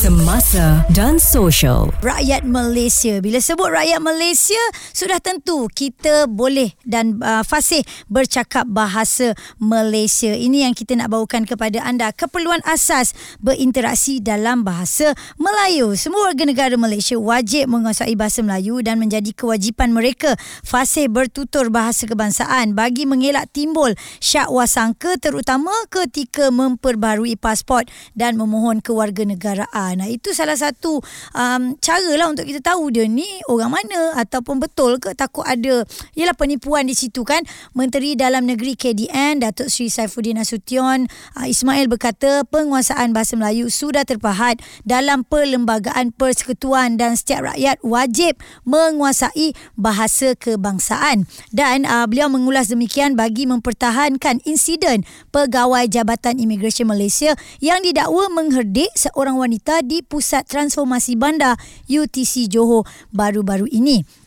Semasa 0.00 0.80
dan 0.96 1.20
social. 1.20 1.92
rakyat 2.00 2.48
Malaysia. 2.48 3.20
Bila 3.20 3.36
sebut 3.36 3.68
rakyat 3.68 4.00
Malaysia, 4.00 4.56
sudah 4.96 5.20
tentu 5.20 5.68
kita 5.68 6.24
boleh 6.24 6.72
dan 6.88 7.20
uh, 7.20 7.44
fasih 7.44 7.84
bercakap 8.08 8.64
bahasa 8.64 9.36
Malaysia. 9.60 10.32
Ini 10.32 10.64
yang 10.64 10.72
kita 10.72 10.96
nak 10.96 11.12
bawakan 11.12 11.44
kepada 11.44 11.84
anda. 11.84 12.16
Keperluan 12.16 12.64
asas 12.64 13.12
berinteraksi 13.44 14.24
dalam 14.24 14.64
bahasa 14.64 15.12
Melayu. 15.36 15.92
Semua 16.00 16.32
warga 16.32 16.48
negara 16.48 16.80
Malaysia 16.80 17.20
wajib 17.20 17.68
menguasai 17.68 18.16
bahasa 18.16 18.40
Melayu 18.40 18.80
dan 18.80 18.96
menjadi 18.96 19.36
kewajipan 19.36 19.92
mereka 19.92 20.32
fasih 20.64 21.12
bertutur 21.12 21.68
bahasa 21.68 22.08
kebangsaan 22.08 22.72
bagi 22.72 23.04
mengelak 23.04 23.52
timbul 23.52 23.92
syak 24.16 24.48
wasangka 24.48 25.20
terutama 25.20 25.76
ketika 25.92 26.48
memperbarui 26.48 27.36
pasport 27.36 27.84
dan 28.16 28.40
memohon 28.40 28.80
kewarganegaraan. 28.80 29.89
Nah, 29.96 30.08
itu 30.10 30.34
salah 30.36 30.56
satu 30.56 31.02
um, 31.34 31.62
cara 31.78 32.10
lah 32.18 32.30
untuk 32.30 32.46
kita 32.46 32.60
tahu 32.62 32.92
dia 32.94 33.06
ni 33.06 33.26
orang 33.50 33.72
mana 33.72 34.18
ataupun 34.20 34.62
betul 34.62 34.98
ke 34.98 35.14
takut 35.14 35.46
ada 35.46 35.86
ialah 36.14 36.36
penipuan 36.36 36.86
di 36.86 36.94
situ 36.94 37.22
kan. 37.26 37.42
Menteri 37.74 38.14
Dalam 38.14 38.46
Negeri 38.46 38.74
KDN 38.74 39.42
Datuk 39.42 39.70
Seri 39.70 39.88
Saifuddin 39.88 40.38
Nasution 40.38 41.06
uh, 41.38 41.46
Ismail 41.46 41.86
berkata 41.90 42.42
penguasaan 42.48 43.12
bahasa 43.14 43.34
Melayu 43.34 43.72
sudah 43.72 44.02
terpahat 44.06 44.62
dalam 44.82 45.26
perlembagaan 45.26 46.12
persekutuan 46.14 46.98
dan 46.98 47.14
setiap 47.16 47.54
rakyat 47.54 47.80
wajib 47.84 48.38
menguasai 48.66 49.52
bahasa 49.74 50.34
kebangsaan. 50.36 51.26
Dan 51.50 51.88
uh, 51.88 52.06
beliau 52.06 52.30
mengulas 52.30 52.70
demikian 52.70 53.18
bagi 53.18 53.48
mempertahankan 53.48 54.42
insiden 54.46 55.04
pegawai 55.34 55.86
Jabatan 55.88 56.38
Imigresen 56.38 56.88
Malaysia 56.88 57.34
yang 57.58 57.82
didakwa 57.82 58.28
mengherdik 58.32 58.90
seorang 58.94 59.36
wanita 59.36 59.79
di 59.82 60.04
Pusat 60.04 60.46
Transformasi 60.46 61.16
Bandar 61.16 61.56
UTC 61.88 62.46
Johor 62.46 62.84
baru-baru 63.10 63.66
ini. 63.70 64.19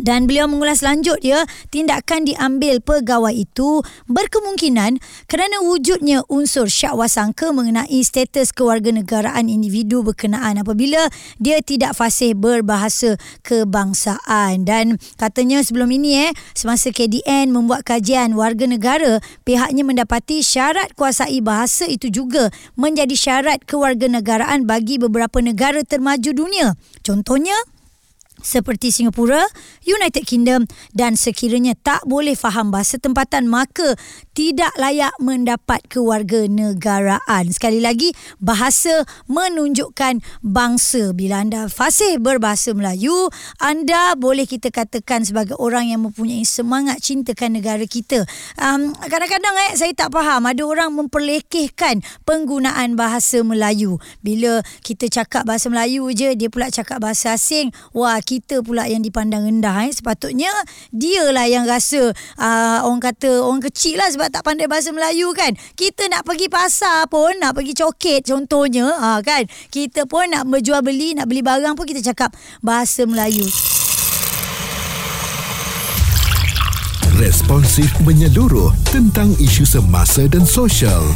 Dan 0.00 0.24
beliau 0.24 0.48
mengulas 0.48 0.80
lanjut 0.80 1.20
ya, 1.20 1.44
tindakan 1.68 2.24
diambil 2.24 2.80
pegawai 2.80 3.36
itu 3.36 3.84
berkemungkinan 4.08 4.96
kerana 5.28 5.60
wujudnya 5.60 6.24
unsur 6.32 6.72
syak 6.72 6.96
wasangka 6.96 7.52
mengenai 7.52 8.00
status 8.00 8.56
kewarganegaraan 8.56 9.52
individu 9.52 10.00
berkenaan 10.00 10.64
apabila 10.64 11.12
dia 11.36 11.60
tidak 11.60 11.92
fasih 11.92 12.32
berbahasa 12.32 13.20
kebangsaan. 13.44 14.64
Dan 14.64 14.96
katanya 15.20 15.60
sebelum 15.60 15.92
ini 15.92 16.24
eh, 16.24 16.32
semasa 16.56 16.88
KDN 16.88 17.52
membuat 17.52 17.84
kajian 17.84 18.32
warga 18.32 18.64
negara, 18.64 19.20
pihaknya 19.44 19.84
mendapati 19.84 20.40
syarat 20.40 20.96
kuasai 20.96 21.44
bahasa 21.44 21.84
itu 21.84 22.08
juga 22.08 22.48
menjadi 22.80 23.12
syarat 23.12 23.60
kewarganegaraan 23.68 24.64
bagi 24.64 24.96
beberapa 24.96 25.44
negara 25.44 25.84
termaju 25.84 26.32
dunia. 26.32 26.80
Contohnya, 27.04 27.54
seperti 28.42 28.90
Singapura, 28.92 29.46
United 29.86 30.26
Kingdom 30.26 30.66
dan 30.92 31.14
sekiranya 31.14 31.78
tak 31.78 32.04
boleh 32.04 32.34
faham 32.34 32.74
bahasa 32.74 32.98
tempatan 32.98 33.48
maka 33.48 33.94
tidak 34.32 34.74
layak 34.76 35.14
mendapat 35.22 35.80
kewarganegaraan. 35.88 37.52
Sekali 37.52 37.78
lagi, 37.78 38.10
bahasa 38.42 39.04
menunjukkan 39.30 40.42
bangsa. 40.42 41.12
Bila 41.12 41.44
anda 41.44 41.68
fasih 41.68 42.18
berbahasa 42.18 42.72
Melayu, 42.72 43.30
anda 43.60 44.16
boleh 44.16 44.48
kita 44.48 44.72
katakan 44.72 45.22
sebagai 45.22 45.56
orang 45.60 45.92
yang 45.92 46.02
mempunyai 46.04 46.42
semangat 46.48 47.04
cintakan 47.04 47.60
negara 47.60 47.84
kita. 47.84 48.24
Um, 48.58 48.96
kadang-kadang 48.96 49.54
eh, 49.70 49.72
saya 49.78 49.92
tak 49.94 50.10
faham 50.10 50.48
ada 50.48 50.62
orang 50.64 50.90
memperlekehkan 50.96 52.00
penggunaan 52.26 52.96
bahasa 52.98 53.44
Melayu. 53.44 54.00
Bila 54.24 54.64
kita 54.80 55.06
cakap 55.12 55.44
bahasa 55.44 55.68
Melayu 55.68 56.08
je, 56.10 56.34
dia 56.34 56.48
pula 56.48 56.72
cakap 56.72 56.98
bahasa 57.04 57.36
asing. 57.36 57.70
Wah, 57.92 58.18
kita 58.32 58.64
pula 58.64 58.88
yang 58.88 59.04
dipandang 59.04 59.44
rendah 59.44 59.84
eh. 59.84 59.92
sepatutnya 59.92 60.48
dia 60.88 61.28
lah 61.28 61.44
yang 61.44 61.68
rasa 61.68 62.16
uh, 62.40 62.78
orang 62.88 63.12
kata 63.12 63.44
orang 63.44 63.60
kecil 63.68 64.00
lah 64.00 64.08
sebab 64.08 64.32
tak 64.32 64.40
pandai 64.40 64.64
bahasa 64.64 64.88
Melayu 64.88 65.36
kan 65.36 65.52
kita 65.76 66.08
nak 66.08 66.24
pergi 66.24 66.48
pasar 66.48 67.04
pun 67.12 67.36
nak 67.36 67.52
pergi 67.52 67.76
coket 67.76 68.24
contohnya 68.24 68.88
uh, 68.88 69.20
kan 69.20 69.44
kita 69.68 70.08
pun 70.08 70.32
nak 70.32 70.48
berjual 70.48 70.80
beli 70.80 71.12
nak 71.12 71.28
beli 71.28 71.44
barang 71.44 71.76
pun 71.76 71.84
kita 71.84 72.00
cakap 72.00 72.32
bahasa 72.64 73.04
Melayu 73.04 73.44
Responsif 77.20 77.92
menyeluruh 78.02 78.74
tentang 78.90 79.30
isu 79.38 79.62
semasa 79.62 80.26
dan 80.26 80.42
sosial. 80.42 81.06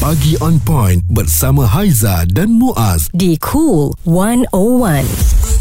Pagi 0.00 0.40
on 0.40 0.56
point 0.62 1.04
bersama 1.12 1.68
Haiza 1.68 2.24
dan 2.32 2.56
Muaz. 2.56 3.12
Di 3.12 3.36
Cool 3.36 3.92
101. 4.08 5.51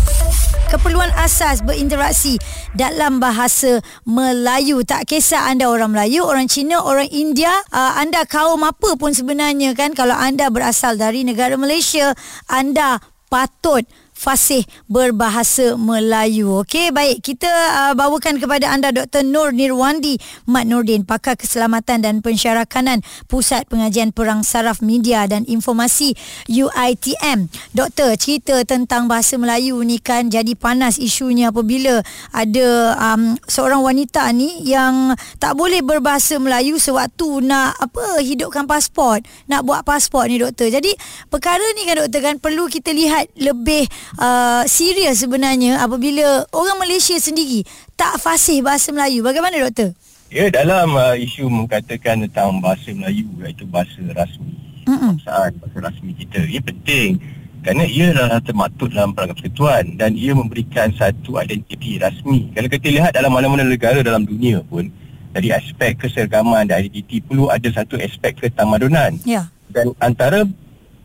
Keperluan 0.72 1.12
asas 1.20 1.60
berinteraksi 1.60 2.40
dalam 2.72 3.20
bahasa 3.20 3.84
Melayu. 4.08 4.88
Tak 4.88 5.12
kisah 5.12 5.52
anda 5.52 5.68
orang 5.68 5.92
Melayu, 5.92 6.24
orang 6.24 6.48
Cina, 6.48 6.80
orang 6.80 7.12
India, 7.12 7.52
uh, 7.76 8.00
anda 8.00 8.24
kaum 8.24 8.64
apa 8.64 8.96
pun 8.96 9.12
sebenarnya 9.12 9.76
kan 9.76 9.92
kalau 9.92 10.16
anda 10.16 10.48
berasal 10.48 10.96
dari 10.96 11.28
negara 11.28 11.60
Malaysia, 11.60 12.16
anda 12.48 13.04
patut 13.28 13.84
fasih 14.22 14.62
berbahasa 14.86 15.74
Melayu. 15.82 16.62
Okey, 16.62 16.94
baik. 16.94 17.26
Kita 17.26 17.50
uh, 17.50 17.94
bawakan 17.98 18.38
kepada 18.38 18.70
anda 18.70 18.94
Dr. 18.94 19.26
Nur 19.26 19.50
Nirwandi 19.50 20.22
Mat 20.46 20.70
Nordin, 20.70 21.02
pakar 21.02 21.34
keselamatan 21.34 22.06
dan 22.06 22.22
pensyarakanan 22.22 23.02
Pusat 23.26 23.66
Pengajian 23.66 24.14
Perang 24.14 24.46
Saraf 24.46 24.86
Media 24.86 25.26
dan 25.26 25.42
Informasi 25.50 26.14
UITM. 26.46 27.50
Doktor, 27.74 28.14
cerita 28.22 28.62
tentang 28.62 29.10
bahasa 29.10 29.42
Melayu 29.42 29.82
ni 29.82 29.98
kan 29.98 30.30
jadi 30.30 30.54
panas 30.54 31.02
isunya 31.02 31.50
apabila 31.50 32.06
ada 32.30 32.70
um, 33.02 33.34
seorang 33.50 33.82
wanita 33.82 34.30
ni 34.38 34.62
yang 34.70 35.18
tak 35.42 35.58
boleh 35.58 35.82
berbahasa 35.82 36.38
Melayu 36.38 36.78
sewaktu 36.78 37.42
nak 37.42 37.74
apa 37.82 38.22
hidupkan 38.22 38.70
pasport, 38.70 39.26
nak 39.50 39.66
buat 39.66 39.82
pasport 39.82 40.30
ni 40.30 40.38
doktor. 40.38 40.70
Jadi 40.70 40.94
perkara 41.34 41.64
ni 41.74 41.90
kan 41.90 42.06
doktor 42.06 42.22
kan 42.22 42.36
perlu 42.38 42.70
kita 42.70 42.94
lihat 42.94 43.34
lebih 43.40 43.90
uh, 44.18 44.64
serius 44.68 45.24
sebenarnya 45.24 45.80
apabila 45.80 46.44
orang 46.52 46.78
Malaysia 46.82 47.16
sendiri 47.22 47.64
tak 47.96 48.18
fasih 48.18 48.66
bahasa 48.66 48.90
Melayu. 48.92 49.22
Bagaimana 49.22 49.62
doktor? 49.62 49.94
Ya, 50.32 50.48
dalam 50.48 50.96
uh, 50.96 51.16
isu 51.16 51.52
mengatakan 51.52 52.24
tentang 52.28 52.64
bahasa 52.64 52.92
Melayu 52.92 53.28
iaitu 53.44 53.68
bahasa 53.68 54.00
rasmi. 54.16 54.56
Kebangsaan, 54.88 55.52
bahasa 55.62 55.78
rasmi 55.80 56.12
kita. 56.18 56.44
Ia 56.48 56.62
penting 56.64 57.22
kerana 57.62 57.86
ia 57.86 58.10
adalah 58.10 58.42
termaktub 58.42 58.90
dalam 58.90 59.14
perangkat 59.14 59.38
persekutuan 59.38 59.94
dan 59.94 60.18
ia 60.18 60.34
memberikan 60.34 60.90
satu 60.98 61.38
identiti 61.38 62.02
rasmi. 62.02 62.50
Kalau 62.58 62.68
kita 62.74 62.90
lihat 62.90 63.14
dalam 63.14 63.30
mana-mana 63.30 63.62
negara 63.62 64.02
dalam 64.02 64.26
dunia 64.26 64.66
pun 64.66 64.90
dari 65.30 65.54
aspek 65.54 65.94
keseragaman 66.02 66.66
dan 66.66 66.90
identiti 66.90 67.22
perlu 67.22 67.54
ada 67.54 67.70
satu 67.70 68.02
aspek 68.02 68.34
ketamadunan. 68.42 69.14
Ya. 69.30 69.54
Dan 69.70 69.94
antara 70.02 70.44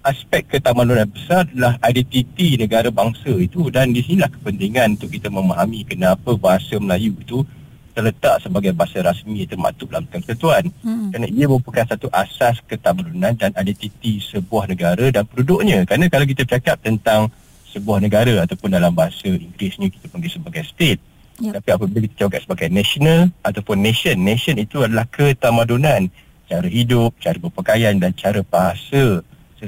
aspek 0.07 0.47
ketamadunan 0.47 1.11
besar 1.11 1.43
adalah 1.51 1.75
identiti 1.83 2.55
negara 2.55 2.95
bangsa 2.95 3.35
itu 3.35 3.67
dan 3.75 3.91
di 3.91 4.07
sinilah 4.07 4.31
kepentingan 4.31 4.95
untuk 4.95 5.11
kita 5.11 5.27
memahami 5.27 5.83
kenapa 5.83 6.39
bahasa 6.39 6.79
Melayu 6.79 7.11
itu 7.19 7.43
terletak 7.91 8.45
sebagai 8.45 8.77
bahasa 8.77 9.01
rasmi 9.01 9.49
termaktub 9.49 9.89
dalam 9.89 10.05
persekutuan 10.07 10.69
Hmm. 10.85 11.09
kerana 11.11 11.27
ia 11.27 11.49
merupakan 11.49 11.85
satu 11.89 12.07
asas 12.13 12.61
ketamadunan 12.69 13.33
dan 13.35 13.51
identiti 13.57 14.21
sebuah 14.21 14.69
negara 14.69 15.09
dan 15.09 15.25
penduduknya. 15.25 15.83
Kerana 15.89 16.07
kalau 16.07 16.29
kita 16.29 16.45
cakap 16.45 16.77
tentang 16.85 17.33
sebuah 17.73 17.99
negara 17.99 18.45
ataupun 18.45 18.69
dalam 18.73 18.93
bahasa 18.93 19.27
Inggerisnya 19.27 19.89
kita 19.89 20.07
panggil 20.13 20.31
sebagai 20.31 20.63
state. 20.65 21.01
Yep. 21.37 21.53
tapi 21.53 21.69
apabila 21.69 22.01
kita 22.09 22.17
cakap 22.25 22.41
sebagai 22.49 22.69
national 22.73 23.29
ataupun 23.45 23.77
nation 23.77 24.17
nation 24.25 24.57
itu 24.57 24.81
adalah 24.81 25.05
ketamadunan 25.05 26.09
cara 26.49 26.65
hidup 26.65 27.13
cara 27.21 27.37
berpakaian 27.37 27.93
dan 28.01 28.17
cara 28.17 28.41
bahasa 28.41 29.21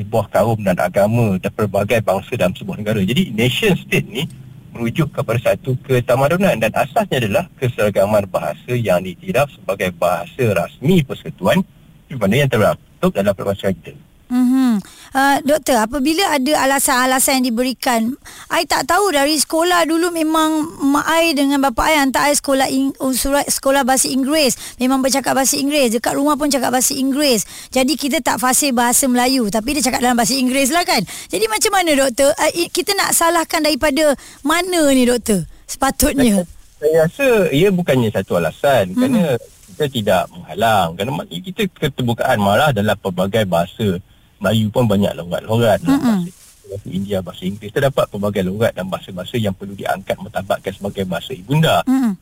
sebuah 0.03 0.27
kaum 0.31 0.59
dan 0.62 0.79
agama 0.79 1.37
dan 1.43 1.50
pelbagai 1.53 2.00
bangsa 2.03 2.39
dalam 2.39 2.55
sebuah 2.55 2.81
negara 2.81 3.03
jadi 3.03 3.35
nation 3.35 3.75
state 3.75 4.06
ni 4.06 4.25
merujuk 4.73 5.11
kepada 5.11 5.53
satu 5.53 5.75
ketamadunan 5.83 6.55
dan 6.61 6.71
asasnya 6.77 7.19
adalah 7.27 7.45
keseragaman 7.59 8.25
bahasa 8.31 8.73
yang 8.73 9.03
diiktiraf 9.03 9.50
sebagai 9.50 9.91
bahasa 9.97 10.55
rasmi 10.55 11.03
persekutuan 11.03 11.67
di 12.06 12.15
mana 12.15 12.47
yang 12.47 12.50
termaktub 12.50 13.11
dalam 13.11 13.35
perbahasan 13.35 13.75
kita. 13.75 14.07
Mm-hmm. 14.28 14.72
Uh, 15.16 15.36
doktor, 15.40 15.80
apabila 15.80 16.20
ada 16.36 16.52
alasan-alasan 16.69 17.40
yang 17.40 17.46
diberikan, 17.52 18.00
I 18.52 18.69
tak 18.69 18.84
tahu 18.84 19.08
dari 19.08 19.40
sekolah 19.40 19.88
dulu 19.88 20.12
memang 20.12 20.69
mak 20.84 21.08
I 21.08 21.32
dengan 21.32 21.64
bapa 21.64 21.88
I 21.88 22.04
hantar 22.04 22.28
I 22.28 22.36
sekolah 22.36 22.69
ing, 22.69 22.92
surat 23.16 23.48
sekolah 23.48 23.88
bahasa 23.88 24.12
Inggeris. 24.12 24.76
Memang 24.76 25.00
bercakap 25.00 25.32
bahasa 25.32 25.56
Inggeris. 25.56 25.96
Dekat 25.96 26.12
rumah 26.12 26.36
pun 26.36 26.52
cakap 26.52 26.76
bahasa 26.76 26.92
Inggeris. 26.92 27.48
Jadi 27.72 27.96
kita 27.96 28.20
tak 28.20 28.36
fasih 28.36 28.76
bahasa 28.76 29.08
Melayu. 29.08 29.48
Tapi 29.48 29.80
dia 29.80 29.82
cakap 29.88 30.04
dalam 30.04 30.16
bahasa 30.16 30.36
Inggeris 30.36 30.70
lah 30.76 30.84
kan. 30.84 31.00
Jadi 31.32 31.44
macam 31.48 31.72
mana 31.72 31.90
doktor? 31.96 32.28
Uh, 32.36 32.52
kita 32.69 32.92
nak 32.92 33.16
salahkan 33.16 33.64
daripada 33.64 34.12
mana 34.44 34.92
ni 34.92 35.08
doktor? 35.08 35.48
Sepatutnya. 35.64 36.44
Saya 36.78 37.08
rasa 37.08 37.28
ia 37.50 37.72
bukannya 37.75 38.12
satu 38.12 38.38
alasan 38.38 38.92
hmm. 38.92 38.96
kerana 38.96 39.22
kita 39.78 39.84
tidak 39.94 40.22
menghalang 40.34 40.88
kerana 40.98 41.22
kita 41.26 41.62
keterbukaan 41.70 42.38
malah 42.42 42.70
dalam 42.75 42.98
pelbagai 42.98 43.46
bahasa 43.46 44.02
Melayu 44.38 44.70
pun 44.70 44.87
banyak 44.87 45.12
logat-logat 45.14 45.82
dalam 45.82 45.99
Mm-mm. 45.99 46.19
bahasa 46.26 46.67
bahasa 46.69 46.88
India, 46.88 47.19
bahasa 47.25 47.43
Inggeris 47.43 47.73
terdapat 47.73 48.05
pelbagai 48.06 48.43
logat 48.44 48.73
dan 48.76 48.87
bahasa-bahasa 48.87 49.35
yang 49.37 49.56
perlu 49.56 49.73
diangkat 49.73 50.20
mentabatkan 50.20 50.73
sebagai 50.73 51.08
bahasa 51.08 51.32
ibunda. 51.32 51.81
Hmm. 51.88 52.14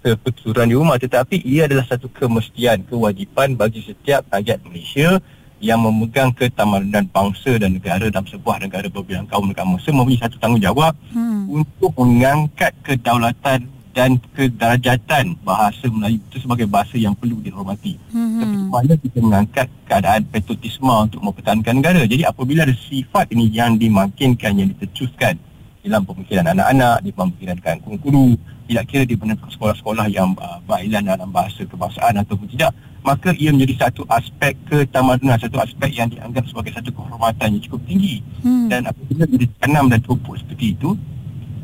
Kepeturan 0.00 0.68
di 0.68 0.76
rumah 0.76 0.96
tetapi 0.96 1.40
ia 1.40 1.64
adalah 1.64 1.84
satu 1.84 2.08
kemestian, 2.08 2.84
kewajipan 2.84 3.56
bagi 3.56 3.80
setiap 3.80 4.28
rakyat 4.28 4.60
Malaysia 4.64 5.20
yang 5.60 5.84
memegang 5.84 6.32
ketamadunan 6.32 7.04
bangsa 7.08 7.60
dan 7.60 7.76
negara 7.76 8.08
dalam 8.08 8.24
sebuah 8.24 8.64
negara 8.64 8.88
berbilang 8.88 9.28
kaum 9.28 9.44
negara 9.44 9.68
bangsa 9.68 9.92
mempunyai 9.92 10.20
satu 10.20 10.36
tanggungjawab 10.40 10.96
Hmm. 11.12 11.44
untuk 11.52 11.92
mengangkat 11.96 12.72
kedaulatan 12.80 13.68
dan 13.90 14.22
kederajatan 14.38 15.34
bahasa 15.42 15.90
Melayu 15.90 16.22
itu 16.30 16.38
sebagai 16.42 16.70
bahasa 16.70 16.94
yang 16.94 17.14
perlu 17.18 17.42
dihormati. 17.42 17.98
Tapi 18.10 18.54
Hmm. 18.54 18.70
mana 18.70 18.94
kita 18.94 19.18
mengangkat 19.18 19.66
keadaan 19.86 20.22
patriotisme 20.30 20.90
untuk 20.90 21.20
mempertahankan 21.20 21.74
negara. 21.82 22.02
Jadi 22.06 22.22
apabila 22.22 22.62
ada 22.62 22.74
sifat 22.74 23.34
ini 23.34 23.50
yang 23.50 23.74
dimakinkan, 23.74 24.54
yang 24.54 24.70
ditercuskan 24.70 25.34
dalam 25.82 26.04
pemikiran 26.06 26.46
anak-anak, 26.54 27.02
di 27.02 27.10
pemikiran 27.10 27.58
guru, 27.98 28.36
tidak 28.70 28.84
kira 28.86 29.02
di 29.02 29.16
sekolah-sekolah 29.18 30.06
yang 30.12 30.30
uh, 30.38 30.62
berilan 30.62 31.02
dalam 31.02 31.32
bahasa 31.34 31.66
kebangsaan 31.66 32.14
ataupun 32.22 32.46
tidak, 32.54 32.70
maka 33.02 33.32
ia 33.34 33.50
menjadi 33.50 33.88
satu 33.88 34.04
aspek 34.06 34.54
ketamadunan, 34.68 35.40
satu 35.40 35.58
aspek 35.58 35.90
yang 35.90 36.06
dianggap 36.12 36.44
sebagai 36.46 36.76
satu 36.76 36.92
kehormatan 36.92 37.58
yang 37.58 37.62
cukup 37.66 37.80
tinggi. 37.88 38.22
Hmm. 38.44 38.68
Dan 38.68 38.86
apabila 38.86 39.24
dia 39.26 39.38
ditanam 39.40 39.90
dan 39.90 39.98
terpupuk 40.04 40.36
seperti 40.38 40.76
itu, 40.78 40.94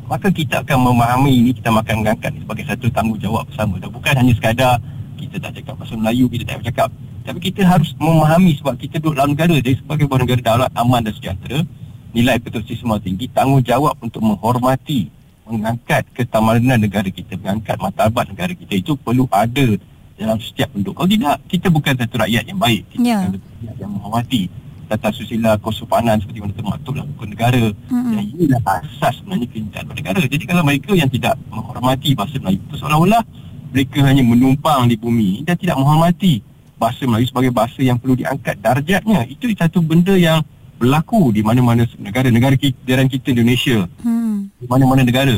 maka 0.07 0.31
kita 0.31 0.63
akan 0.63 0.77
memahami 0.87 1.31
ini, 1.43 1.51
kita 1.51 1.69
akan 1.69 1.95
mengangkat 2.03 2.31
sebagai 2.39 2.63
satu 2.63 2.87
tanggungjawab 2.91 3.43
bersama. 3.51 3.75
Dan 3.75 3.91
bukan 3.91 4.13
hanya 4.15 4.33
sekadar 4.33 4.79
kita 5.19 5.35
tak 5.43 5.51
cakap 5.59 5.73
bahasa 5.75 5.93
Melayu, 5.99 6.25
kita 6.31 6.43
tak 6.47 6.63
cakap. 6.63 6.89
Tapi 7.27 7.39
kita 7.43 7.67
harus 7.67 7.91
memahami 7.99 8.55
sebab 8.55 8.79
kita 8.79 9.03
duduk 9.03 9.19
dalam 9.19 9.35
negara. 9.35 9.51
Jadi 9.59 9.83
sebagai 9.83 10.07
sebuah 10.07 10.19
negara 10.23 10.41
daulat, 10.41 10.71
aman 10.79 11.03
dan 11.03 11.11
sejahtera, 11.11 11.59
nilai 12.15 12.39
patriotisme 12.39 12.95
tinggi, 13.03 13.27
tanggungjawab 13.35 13.99
untuk 13.99 14.23
menghormati, 14.23 15.11
mengangkat 15.43 16.07
ketamadunan 16.15 16.79
negara 16.79 17.11
kita, 17.11 17.35
mengangkat 17.35 17.75
martabat 17.75 18.31
negara 18.31 18.55
kita 18.55 18.79
itu 18.79 18.95
perlu 18.95 19.27
ada 19.27 19.75
dalam 20.15 20.39
setiap 20.39 20.71
penduduk. 20.71 20.95
Kalau 20.95 21.09
tidak, 21.11 21.35
kita 21.51 21.67
bukan 21.67 21.93
satu 21.99 22.15
rakyat 22.15 22.43
yang 22.47 22.59
baik. 22.59 22.81
Kita 22.95 23.03
Ya. 23.03 23.17
bukan 23.27 23.31
satu 23.35 23.47
rakyat 23.59 23.75
yang 23.75 23.91
menghormati 23.91 24.41
tata 24.87 25.11
susila 25.11 25.59
kesopanan 25.59 26.17
seperti 26.23 26.39
mana 26.39 26.53
termaktub 26.55 26.95
dalam 26.95 27.11
hukum 27.13 27.27
negara. 27.27 27.63
Mm-mm. 27.91 28.13
Dan 28.15 28.23
inilah 28.33 28.61
asas 28.65 29.19
sebenarnya 29.19 29.47
kehintaan 29.51 29.85
bernegara. 29.87 30.21
Jadi 30.23 30.43
kalau 30.47 30.63
mereka 30.63 30.91
yang 30.95 31.11
tidak 31.11 31.35
menghormati 31.51 32.09
bahasa 32.15 32.35
Melayu 32.39 32.59
itu 32.63 32.75
seolah-olah 32.79 33.23
mereka 33.75 33.99
hanya 34.07 34.23
menumpang 34.23 34.87
di 34.87 34.95
bumi 34.95 35.43
dan 35.43 35.59
tidak 35.59 35.75
menghormati 35.75 36.39
bahasa 36.79 37.03
Melayu 37.03 37.27
sebagai 37.27 37.51
bahasa 37.51 37.79
yang 37.83 37.99
perlu 37.99 38.15
diangkat 38.15 38.55
darjatnya. 38.63 39.27
Itu 39.27 39.51
satu 39.51 39.83
benda 39.83 40.15
yang 40.15 40.41
berlaku 40.77 41.33
di 41.33 41.41
mana-mana 41.41 41.83
negara-negara 41.97 42.55
kita, 42.55 42.77
negara 42.85 43.03
kita 43.09 43.27
Indonesia 43.33 43.89
Hmm. 44.05 44.53
di 44.61 44.65
mana-mana 44.69 45.01
negara 45.01 45.35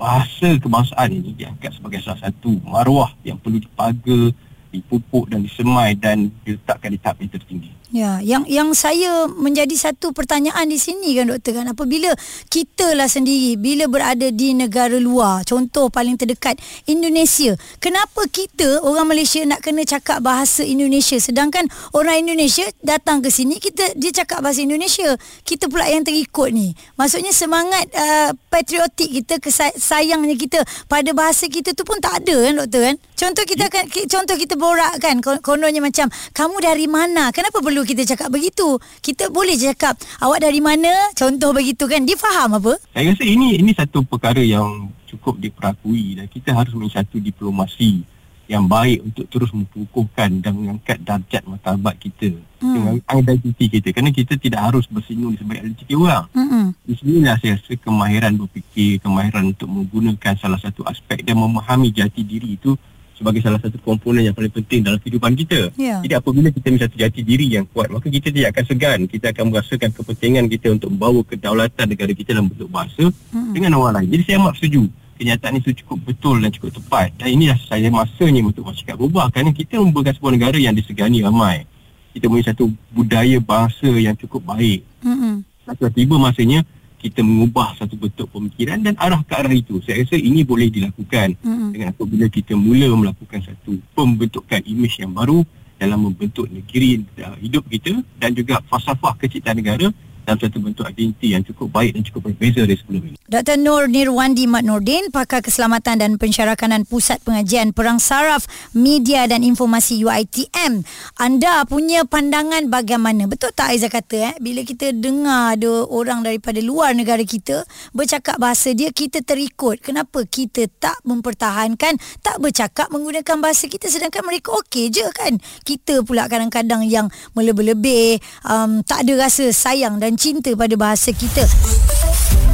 bahasa 0.00 0.56
kebangsaan 0.56 1.12
ini 1.12 1.36
diangkat 1.36 1.76
sebagai 1.76 2.00
salah 2.00 2.24
satu 2.24 2.56
maruah 2.64 3.12
yang 3.20 3.36
perlu 3.36 3.60
dipaga, 3.60 4.32
dipupuk 4.72 5.28
dan 5.28 5.44
disemai 5.44 5.92
dan 5.92 6.32
diletakkan 6.40 6.96
di 6.96 6.98
tahap 6.98 7.20
yang 7.20 7.30
tertinggi. 7.36 7.70
Ya, 7.90 8.22
yang 8.22 8.46
yang 8.46 8.70
saya 8.70 9.26
menjadi 9.26 9.74
satu 9.74 10.14
pertanyaan 10.14 10.70
di 10.70 10.78
sini 10.78 11.10
kan 11.18 11.26
doktor 11.26 11.58
kan 11.58 11.74
apabila 11.74 12.14
kita 12.46 12.94
lah 12.94 13.10
sendiri 13.10 13.58
bila 13.58 13.90
berada 13.90 14.30
di 14.30 14.54
negara 14.54 14.94
luar, 14.94 15.42
contoh 15.42 15.90
paling 15.90 16.14
terdekat 16.14 16.62
Indonesia, 16.86 17.58
kenapa 17.82 18.30
kita 18.30 18.86
orang 18.86 19.10
Malaysia 19.10 19.42
nak 19.42 19.66
kena 19.66 19.82
cakap 19.82 20.22
bahasa 20.22 20.62
Indonesia 20.62 21.18
sedangkan 21.18 21.66
orang 21.90 22.22
Indonesia 22.22 22.62
datang 22.78 23.26
ke 23.26 23.28
sini 23.34 23.58
kita 23.58 23.98
dia 23.98 24.14
cakap 24.22 24.38
bahasa 24.38 24.62
Indonesia. 24.62 25.18
Kita 25.42 25.66
pula 25.66 25.90
yang 25.90 26.06
terikut 26.06 26.54
ni. 26.54 26.70
Maksudnya 26.94 27.34
semangat 27.34 27.90
uh, 27.90 28.30
patriotik 28.54 29.10
kita 29.18 29.42
kesay- 29.42 29.74
sayangnya 29.74 30.38
kita 30.38 30.62
pada 30.86 31.10
bahasa 31.10 31.50
kita 31.50 31.74
tu 31.74 31.82
pun 31.82 31.98
tak 31.98 32.22
ada 32.22 32.38
kan 32.38 32.54
doktor 32.62 32.82
kan? 32.86 32.96
Contoh 33.20 33.44
kita 33.44 33.68
kan 33.68 33.84
ki- 33.84 34.08
contoh 34.08 34.32
kita 34.32 34.56
borak 34.56 34.96
kan 34.96 35.20
kon- 35.20 35.44
kononnya 35.44 35.84
macam 35.84 36.08
kamu 36.32 36.56
dari 36.56 36.88
mana? 36.88 37.28
Kenapa 37.28 37.60
perlu 37.60 37.84
kita 37.84 38.08
cakap 38.08 38.32
begitu? 38.32 38.80
Kita 39.04 39.28
boleh 39.28 39.60
je 39.60 39.68
cakap 39.68 40.00
awak 40.24 40.40
dari 40.40 40.64
mana? 40.64 40.88
Contoh 41.12 41.52
begitu 41.52 41.84
kan. 41.84 42.08
Dia 42.08 42.16
faham 42.16 42.56
apa? 42.56 42.80
Saya 42.96 43.12
rasa 43.12 43.20
ini 43.20 43.60
ini 43.60 43.76
satu 43.76 44.08
perkara 44.08 44.40
yang 44.40 44.88
cukup 45.04 45.36
diperakui 45.36 46.16
dan 46.16 46.32
kita 46.32 46.56
harus 46.56 46.72
mempunyai 46.72 46.96
satu 46.96 47.20
diplomasi 47.20 48.08
yang 48.48 48.64
baik 48.64 49.04
untuk 49.04 49.28
terus 49.28 49.52
mempukuhkan 49.52 50.40
dan 50.40 50.56
mengangkat 50.56 50.98
darjat 51.04 51.44
martabat 51.44 52.00
kita 52.00 52.34
Hmm. 52.60 52.76
dengan 52.76 52.92
identiti 53.16 53.68
kita 53.68 53.88
kerana 53.88 54.10
kita 54.10 54.36
tidak 54.36 54.60
harus 54.60 54.84
bersinggung 54.84 55.32
di 55.32 55.40
sebagai 55.40 55.64
identiti 55.64 55.92
orang. 55.92 56.24
Hmm. 56.32 56.76
Di 56.84 56.92
sinilah 56.92 57.36
saya 57.36 57.56
rasa 57.56 57.72
kemahiran 57.72 58.36
berfikir, 58.36 59.00
kemahiran 59.00 59.52
untuk 59.52 59.64
menggunakan 59.64 60.34
salah 60.36 60.58
satu 60.58 60.84
aspek 60.84 61.20
dan 61.20 61.36
memahami 61.36 61.88
jati 61.88 62.20
diri 62.20 62.56
itu 62.56 62.74
sebagai 63.20 63.44
salah 63.44 63.60
satu 63.60 63.76
komponen 63.84 64.24
yang 64.24 64.32
paling 64.32 64.48
penting 64.48 64.80
dalam 64.80 64.96
kehidupan 64.96 65.36
kita. 65.36 65.68
Ya. 65.76 66.00
Jadi 66.00 66.16
apabila 66.16 66.48
kita 66.48 66.72
satu 66.80 66.96
jati 66.96 67.20
diri 67.20 67.52
yang 67.52 67.68
kuat, 67.68 67.92
maka 67.92 68.08
kita 68.08 68.32
tidak 68.32 68.56
akan 68.56 68.64
segan. 68.64 68.98
Kita 69.04 69.36
akan 69.36 69.44
merasakan 69.52 69.92
kepentingan 69.92 70.48
kita 70.48 70.72
untuk 70.72 70.88
membawa 70.88 71.20
kedaulatan 71.28 71.84
negara 71.92 72.12
kita 72.16 72.32
dalam 72.32 72.48
bentuk 72.48 72.72
bahasa 72.72 73.12
Hmm. 73.36 73.52
dengan 73.52 73.76
orang 73.76 74.00
lain. 74.00 74.08
Jadi 74.16 74.22
saya 74.24 74.36
amat 74.40 74.56
setuju. 74.56 74.88
Kenyataan 75.20 75.60
itu 75.60 75.76
cukup 75.84 76.00
betul 76.08 76.40
dan 76.40 76.48
cukup 76.48 76.80
tepat. 76.80 77.12
Dan 77.20 77.36
inilah 77.36 77.60
saya 77.68 77.92
masanya 77.92 78.40
untuk 78.40 78.64
masyarakat 78.64 78.96
berubah. 78.96 79.28
Kerana 79.28 79.52
kita 79.52 79.76
merupakan 79.76 80.16
sebuah 80.16 80.32
negara 80.32 80.56
yang 80.56 80.72
disegani 80.72 81.20
ramai. 81.20 81.68
Kita 82.16 82.24
mempunyai 82.24 82.48
satu 82.48 82.72
budaya 82.88 83.36
bangsa 83.36 83.92
yang 84.00 84.16
cukup 84.16 84.48
baik. 84.48 84.80
Hmm. 85.04 85.44
Sudah 85.68 85.92
tiba 85.92 86.16
masanya 86.16 86.64
kita 87.00 87.24
mengubah 87.24 87.80
satu 87.80 87.96
bentuk 87.96 88.28
pemikiran 88.28 88.84
dan 88.84 88.92
arah 89.00 89.24
ke 89.24 89.32
arah 89.32 89.50
itu. 89.50 89.80
Saya 89.80 90.04
rasa 90.04 90.20
ini 90.20 90.44
boleh 90.44 90.68
dilakukan 90.68 91.40
Hmm. 91.40 91.72
dengan 91.72 91.96
apabila 91.96 92.28
kita 92.28 92.52
mula 92.52 92.92
melakukan 92.92 93.40
satu 93.40 93.80
pembentukan 93.96 94.60
imej 94.60 95.00
yang 95.00 95.16
baru 95.16 95.40
dalam 95.80 96.12
membentuk 96.12 96.44
negeri 96.52 97.00
uh, 97.24 97.40
hidup 97.40 97.64
kita 97.64 98.04
dan 98.20 98.36
juga 98.36 98.60
falsafah 98.68 99.16
keciptaan 99.16 99.56
negara 99.56 99.88
dalam 100.30 100.46
satu 100.46 100.62
bentuk 100.62 100.86
identiti 100.86 101.34
yang 101.34 101.42
cukup 101.42 101.74
baik 101.74 101.98
dan 101.98 102.06
cukup 102.06 102.30
berbeza 102.30 102.62
dari 102.62 102.78
sebelum 102.78 103.02
ini. 103.10 103.18
Dr. 103.26 103.58
Nur 103.58 103.90
Nirwandi 103.90 104.46
Mat 104.46 104.62
Nordin, 104.62 105.10
pakar 105.10 105.42
keselamatan 105.42 105.98
dan 105.98 106.10
pensyarakanan 106.22 106.86
Pusat 106.86 107.26
Pengajian 107.26 107.74
Perang 107.74 107.98
Saraf 107.98 108.46
Media 108.70 109.26
dan 109.26 109.42
Informasi 109.42 110.06
UITM. 110.06 110.86
Anda 111.18 111.66
punya 111.66 112.06
pandangan 112.06 112.70
bagaimana? 112.70 113.26
Betul 113.26 113.50
tak 113.50 113.74
Aiza 113.74 113.90
kata 113.90 114.30
eh 114.30 114.34
bila 114.38 114.62
kita 114.62 114.94
dengar 114.94 115.58
ada 115.58 115.82
orang 115.90 116.22
daripada 116.22 116.62
luar 116.62 116.94
negara 116.94 117.26
kita 117.26 117.66
bercakap 117.90 118.38
bahasa 118.38 118.70
dia 118.70 118.94
kita 118.94 119.26
terikut. 119.26 119.82
Kenapa 119.82 120.22
kita 120.22 120.70
tak 120.78 121.02
mempertahankan 121.02 121.98
tak 122.22 122.38
bercakap 122.38 122.86
menggunakan 122.94 123.42
bahasa 123.42 123.66
kita 123.66 123.90
sedangkan 123.90 124.22
mereka 124.22 124.54
okey 124.62 124.94
je 124.94 125.10
kan? 125.10 125.34
Kita 125.66 126.06
pula 126.06 126.30
kadang-kadang 126.30 126.86
yang 126.86 127.10
melebih-lebih 127.34 128.22
um, 128.46 128.86
tak 128.86 129.02
ada 129.02 129.26
rasa 129.26 129.50
sayang 129.50 129.98
dan 129.98 130.19
cinta 130.20 130.52
pada 130.52 130.76
bahasa 130.76 131.16
kita. 131.16 131.48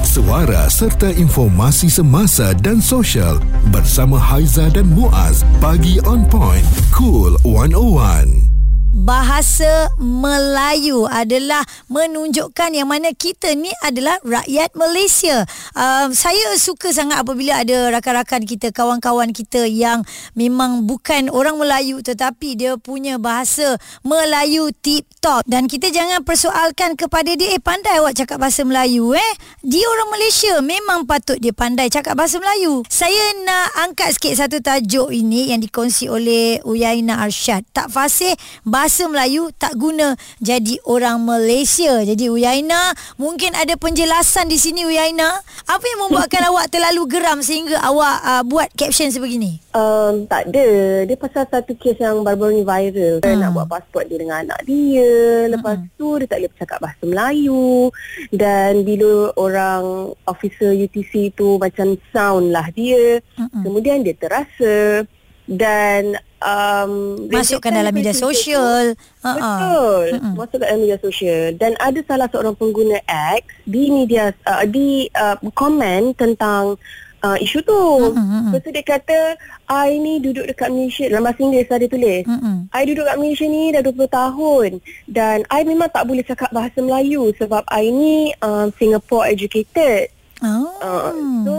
Suara 0.06 0.70
serta 0.70 1.10
informasi 1.10 1.90
semasa 1.90 2.54
dan 2.62 2.78
sosial 2.78 3.42
bersama 3.74 4.22
Haiza 4.22 4.70
dan 4.70 4.86
Muaz 4.94 5.42
bagi 5.58 5.98
on 6.06 6.22
point 6.30 6.62
cool 6.94 7.34
101. 7.42 8.55
Bahasa 8.96 9.92
Melayu 10.00 11.04
adalah 11.04 11.60
menunjukkan 11.92 12.72
yang 12.72 12.88
mana 12.88 13.12
kita 13.12 13.52
ni 13.52 13.68
adalah 13.84 14.16
rakyat 14.24 14.72
Malaysia. 14.72 15.44
Uh, 15.76 16.08
saya 16.16 16.56
suka 16.56 16.96
sangat 16.96 17.20
apabila 17.20 17.60
ada 17.60 17.92
rakan-rakan 17.92 18.48
kita, 18.48 18.72
kawan-kawan 18.72 19.36
kita 19.36 19.68
yang 19.68 20.00
memang 20.32 20.88
bukan 20.88 21.28
orang 21.28 21.60
Melayu 21.60 22.00
tetapi 22.00 22.56
dia 22.56 22.80
punya 22.80 23.20
bahasa 23.20 23.76
Melayu 24.00 24.72
tip-top. 24.80 25.44
Dan 25.44 25.68
kita 25.68 25.92
jangan 25.92 26.24
persoalkan 26.24 26.96
kepada 26.96 27.36
dia, 27.36 27.52
eh 27.52 27.60
pandai 27.60 28.00
awak 28.00 28.16
cakap 28.16 28.40
bahasa 28.40 28.64
Melayu 28.64 29.12
eh. 29.12 29.32
Dia 29.60 29.84
orang 29.84 30.08
Malaysia, 30.08 30.56
memang 30.64 31.04
patut 31.04 31.36
dia 31.36 31.52
pandai 31.52 31.92
cakap 31.92 32.16
bahasa 32.16 32.40
Melayu. 32.40 32.80
Saya 32.88 33.36
nak 33.44 33.68
angkat 33.84 34.16
sikit 34.16 34.32
satu 34.40 34.56
tajuk 34.64 35.12
ini 35.12 35.52
yang 35.52 35.60
dikongsi 35.60 36.08
oleh 36.08 36.64
Uyaina 36.64 37.20
Arsyad. 37.20 37.60
Tak 37.76 37.92
fasih 37.92 38.32
bahasa 38.64 38.85
bahasa 38.86 39.10
Melayu 39.10 39.50
tak 39.58 39.74
guna 39.74 40.14
jadi 40.38 40.78
orang 40.86 41.18
Malaysia. 41.18 42.06
Jadi 42.06 42.30
Uyaina, 42.30 42.94
mungkin 43.18 43.50
ada 43.58 43.74
penjelasan 43.74 44.46
di 44.46 44.54
sini 44.62 44.86
Uyaina. 44.86 45.42
Apa 45.66 45.82
yang 45.82 46.06
membuatkan 46.06 46.46
awak 46.54 46.70
terlalu 46.70 47.02
geram 47.10 47.42
sehingga 47.42 47.82
awak 47.82 48.22
uh, 48.22 48.46
buat 48.46 48.70
caption 48.78 49.10
sebegini? 49.10 49.58
Um, 49.74 50.30
tak 50.30 50.54
ada. 50.54 51.02
Dia 51.02 51.18
pasal 51.18 51.50
satu 51.50 51.74
kes 51.74 51.98
yang 51.98 52.22
baru-baru 52.22 52.62
ni 52.62 52.62
viral. 52.62 53.18
Hmm. 53.26 53.42
Nak 53.42 53.50
buat 53.58 53.66
pasport 53.66 54.06
dia 54.06 54.22
dengan 54.22 54.46
anak 54.46 54.62
dia. 54.62 55.10
Lepas 55.50 55.82
hmm. 55.82 55.90
tu 55.98 56.08
dia 56.22 56.26
tak 56.30 56.38
boleh 56.38 56.50
bercakap 56.54 56.78
bahasa 56.78 57.02
Melayu. 57.02 57.90
Dan 58.30 58.86
bila 58.86 59.34
orang 59.34 60.14
officer 60.30 60.70
UTC 60.70 61.34
tu 61.34 61.58
macam 61.58 61.98
sound 62.14 62.54
lah 62.54 62.70
dia. 62.70 63.18
Hmm. 63.34 63.66
Kemudian 63.66 64.06
dia 64.06 64.14
terasa 64.14 65.02
dan 65.50 66.18
um, 66.46 67.26
masukkan 67.28 67.74
dalam 67.74 67.92
media 67.92 68.14
sosial. 68.14 68.94
Betul. 69.20 70.04
Uh-uh. 70.14 70.32
Masukkan 70.38 70.70
dalam 70.70 70.80
media 70.86 70.98
sosial 71.02 71.58
dan 71.58 71.74
ada 71.82 71.98
salah 72.06 72.30
seorang 72.30 72.54
pengguna 72.54 73.02
X 73.10 73.42
di 73.66 73.90
media 73.90 74.30
uh, 74.46 74.62
di 74.62 75.10
uh, 75.10 75.36
komen 75.52 76.14
tentang 76.14 76.78
uh, 77.26 77.36
isu 77.42 77.58
tu. 77.66 77.84
Uh-uh. 78.14 78.54
Lepas 78.54 78.62
tu 78.62 78.70
dia 78.70 78.84
kata 78.86 79.18
I 79.66 79.98
ni 79.98 80.22
duduk 80.22 80.46
dekat 80.46 80.70
Malaysia 80.70 81.10
dalam 81.10 81.26
bahasa 81.26 81.42
Inggeris 81.42 81.68
lah 81.68 81.78
dia 81.82 81.90
tulis. 81.90 82.24
Uh-uh. 82.24 82.56
I 82.70 82.82
duduk 82.86 83.04
dekat 83.04 83.18
Malaysia 83.18 83.46
ni 83.50 83.62
dah 83.74 83.82
20 83.82 84.06
tahun 84.06 84.70
dan 85.10 85.38
I 85.50 85.60
memang 85.66 85.90
tak 85.90 86.06
boleh 86.06 86.22
cakap 86.22 86.50
bahasa 86.54 86.78
Melayu 86.78 87.34
sebab 87.34 87.66
I 87.66 87.90
ni 87.90 88.30
uh, 88.38 88.70
Singapore 88.78 89.26
educated. 89.26 90.14
Oh. 90.46 90.70
Uh, 90.78 91.12
so 91.42 91.54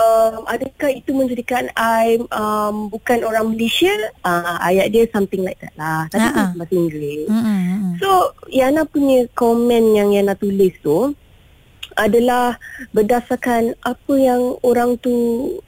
um, 0.00 0.34
adakah 0.48 0.90
itu 0.96 1.12
menjadikan 1.12 1.68
I 1.76 2.16
um, 2.32 2.88
bukan 2.88 3.28
orang 3.28 3.52
Malaysia? 3.52 3.92
Uh, 4.24 4.56
ayat 4.64 4.88
dia 4.90 5.04
something 5.12 5.44
like 5.44 5.60
that 5.60 5.76
lah. 5.76 6.08
Tapi 6.08 6.24
uh-huh. 6.24 6.48
bahasa 6.56 6.72
Inggeris. 6.72 7.28
Uh-huh. 7.28 7.80
So 8.00 8.08
Yana 8.48 8.88
punya 8.88 9.28
komen 9.36 9.92
yang 9.92 10.16
Yana 10.16 10.32
tulis 10.32 10.72
tu 10.80 11.12
adalah 11.92 12.56
berdasarkan 12.96 13.76
apa 13.84 14.14
yang 14.16 14.56
orang 14.64 14.96
tu 15.04 15.12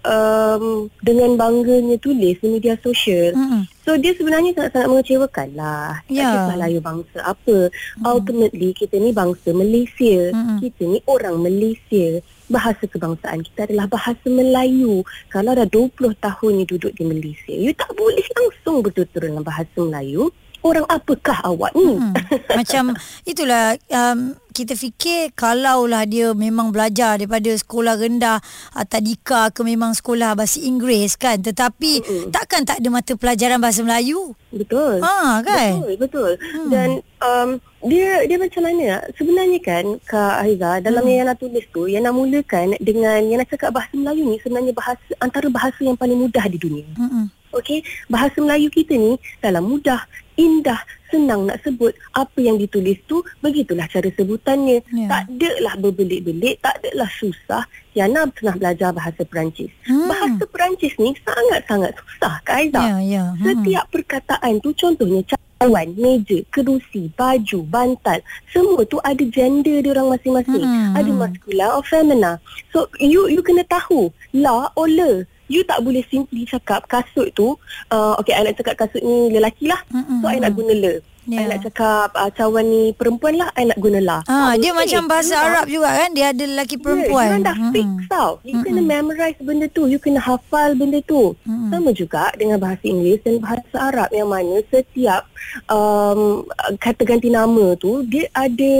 um, 0.08 0.88
dengan 1.04 1.36
bangganya 1.36 2.00
tulis 2.00 2.40
di 2.40 2.48
media 2.48 2.80
sosial. 2.80 3.36
Uh-huh. 3.36 3.62
So 3.84 4.00
dia 4.00 4.16
sebenarnya 4.16 4.56
sangat-sangat 4.56 4.88
mengecewakan 4.88 5.48
lah. 5.52 6.00
Yeah. 6.08 6.32
Tak 6.32 6.32
kisahlah 6.32 6.68
you 6.72 6.80
bangsa 6.80 7.18
apa. 7.20 7.68
Uh-huh. 7.68 8.04
Ultimately 8.08 8.72
kita 8.72 8.96
ni 8.96 9.12
bangsa 9.12 9.52
Malaysia. 9.52 10.32
Uh-huh. 10.32 10.58
Kita 10.64 10.82
ni 10.88 10.98
orang 11.04 11.36
Malaysia 11.44 12.24
bahasa 12.48 12.84
kebangsaan 12.84 13.40
kita 13.44 13.70
adalah 13.70 13.88
bahasa 13.88 14.26
Melayu. 14.28 15.04
Kalau 15.32 15.56
dah 15.56 15.68
20 15.68 16.14
tahun 16.18 16.50
ni 16.60 16.64
duduk 16.68 16.92
di 16.92 17.04
Malaysia, 17.04 17.52
you 17.52 17.72
tak 17.72 17.92
boleh 17.96 18.24
langsung 18.36 18.84
betul-betul 18.84 19.30
dalam 19.32 19.44
bahasa 19.44 19.76
Melayu. 19.80 20.28
Orang 20.64 20.88
apakah 20.88 21.44
awak 21.44 21.76
ni? 21.76 22.00
Hmm. 22.00 22.16
Macam 22.56 22.96
itulah 23.30 23.76
um, 23.92 24.32
kita 24.54 24.78
fikir 24.78 25.34
kalaulah 25.34 26.06
dia 26.06 26.30
memang 26.30 26.70
belajar 26.70 27.18
daripada 27.18 27.50
sekolah 27.50 27.98
rendah 27.98 28.38
uh, 28.72 28.86
tadika 28.86 29.50
ke 29.50 29.66
memang 29.66 29.92
sekolah 29.92 30.38
bahasa 30.38 30.62
Inggeris 30.62 31.18
kan 31.18 31.42
tetapi 31.42 32.00
hmm. 32.00 32.30
takkan 32.30 32.62
tak 32.62 32.78
ada 32.78 32.88
mata 32.88 33.18
pelajaran 33.18 33.58
bahasa 33.58 33.82
Melayu 33.82 34.38
betul 34.54 35.02
ha 35.02 35.42
kan 35.42 35.82
betul 35.82 35.98
betul 35.98 36.32
hmm. 36.38 36.70
dan 36.70 36.88
um, 37.18 37.58
dia 37.84 38.24
dia 38.24 38.36
macam 38.40 38.62
mana 38.64 39.04
sebenarnya 39.12 39.60
kan 39.60 39.84
Kak 40.08 40.40
Aiza 40.40 40.80
dalam 40.80 41.04
hmm. 41.04 41.12
yang 41.12 41.26
nak 41.28 41.38
tulis 41.38 41.64
tu 41.68 41.84
yang 41.84 42.08
nak 42.08 42.16
mulakan 42.16 42.72
dengan 42.80 43.20
yang 43.28 43.38
nak 43.44 43.48
cakap 43.52 43.76
bahasa 43.76 43.92
Melayu 43.92 44.24
ni 44.24 44.40
sebenarnya 44.40 44.72
bahasa 44.72 45.10
antara 45.20 45.48
bahasa 45.52 45.80
yang 45.84 45.96
paling 45.96 46.16
mudah 46.16 46.44
di 46.48 46.56
dunia 46.56 46.88
hmm. 46.96 47.28
Okey, 47.54 47.86
bahasa 48.10 48.42
Melayu 48.42 48.66
kita 48.66 48.98
ni 48.98 49.14
dalam 49.38 49.70
mudah, 49.70 50.02
indah, 50.34 50.82
senang 51.06 51.46
nak 51.46 51.62
sebut 51.62 51.94
apa 52.10 52.34
yang 52.42 52.58
ditulis 52.58 52.98
tu, 53.06 53.22
begitulah 53.38 53.86
cara 53.86 54.10
sebutannya. 54.10 54.82
Yeah. 54.90 55.06
Tak 55.06 55.22
adalah 55.30 55.74
berbelit-belit, 55.78 56.58
tak 56.58 56.82
adalah 56.82 57.06
susah. 57.14 57.62
Yana 57.94 58.26
pernah 58.34 58.58
belajar 58.58 58.90
bahasa 58.90 59.22
Perancis. 59.22 59.70
Hmm. 59.86 60.10
Bahasa 60.10 60.42
Perancis 60.50 60.98
ni 60.98 61.14
sangat-sangat 61.22 61.94
susah, 61.94 62.42
Kak 62.42 62.58
Aizah. 62.58 62.98
Yeah, 62.98 63.00
yeah. 63.06 63.28
Hmm. 63.38 63.46
Setiap 63.46 63.86
perkataan 63.94 64.58
tu 64.58 64.74
contohnya 64.74 65.22
cawan, 65.64 65.96
meja, 65.96 66.44
kerusi, 66.52 67.08
baju, 67.16 67.64
bantal, 67.64 68.20
semua 68.52 68.84
tu 68.84 69.00
ada 69.00 69.24
gender 69.24 69.80
dia 69.80 69.96
orang 69.96 70.12
masing-masing. 70.12 70.60
Hmm. 70.60 70.92
Ada 70.92 71.10
masculine 71.10 71.72
or 71.72 71.84
feminine. 71.88 72.36
So 72.68 72.92
you 73.00 73.32
you 73.32 73.40
kena 73.40 73.64
tahu 73.64 74.12
la 74.36 74.68
or 74.76 74.92
le 74.92 75.24
you 75.48 75.60
tak 75.64 75.80
boleh 75.84 76.00
simply 76.08 76.48
cakap 76.48 76.88
kasut 76.88 77.28
tu 77.36 77.56
uh, 77.92 78.16
okay 78.16 78.32
I 78.32 78.48
nak 78.48 78.56
cakap 78.56 78.80
kasut 78.80 79.04
ni 79.04 79.28
lelaki 79.28 79.68
lah 79.68 79.76
mm-hmm. 79.92 80.24
so 80.24 80.26
I 80.32 80.40
nak 80.40 80.56
guna 80.56 80.72
le 80.72 80.94
yeah. 81.26 81.44
I 81.44 81.50
nak 81.50 81.60
cakap 81.66 82.08
uh, 82.14 82.30
cawan 82.32 82.64
ni 82.68 82.82
perempuan 82.94 83.40
lah 83.40 83.48
I 83.56 83.68
nak 83.68 83.78
guna 83.80 84.00
lah 84.00 84.20
ah, 84.28 84.52
dia 84.56 84.72
macam 84.76 85.08
bahasa 85.08 85.34
you 85.34 85.44
Arab 85.44 85.64
juga 85.68 85.90
kan 85.92 86.10
dia 86.12 86.26
ada 86.32 86.44
lelaki 86.44 86.76
perempuan 86.80 87.28
yeah, 87.40 87.46
dah 87.50 87.56
mm-hmm. 87.56 87.72
fix 87.74 87.88
tau 88.08 88.30
you 88.42 88.54
mm-hmm. 88.56 88.64
kena 88.64 88.80
memorize 88.82 89.38
benda 89.40 89.66
tu 89.70 89.82
you 89.88 89.98
kena 90.00 90.20
hafal 90.20 90.70
benda 90.76 91.00
tu 91.04 91.32
mm-hmm. 91.44 91.70
sama 91.72 91.90
juga 91.92 92.24
dengan 92.36 92.58
bahasa 92.60 92.84
Inggeris 92.84 93.20
dan 93.24 93.34
bahasa 93.40 93.76
Arab 93.76 94.08
yang 94.12 94.28
mana 94.28 94.56
setiap 94.68 95.22
um, 95.68 96.44
kata 96.80 97.02
ganti 97.04 97.28
nama 97.32 97.74
tu 97.76 98.04
dia 98.06 98.28
ada 98.36 98.72